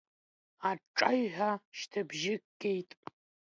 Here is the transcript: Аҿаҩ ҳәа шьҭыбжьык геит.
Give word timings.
Аҿаҩ 0.69 1.21
ҳәа 1.33 1.51
шьҭыбжьык 1.77 2.43
геит. 2.59 2.89